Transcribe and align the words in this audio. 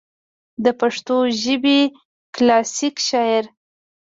دَپښتو 0.63 1.17
ژبې 1.41 1.79
کلاسيکي 2.35 3.01
شاعر 3.09 3.43